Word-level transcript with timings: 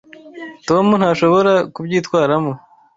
Tom 0.67 0.87
ntashobora 0.99 1.51
kubyitwaramo. 1.73 2.51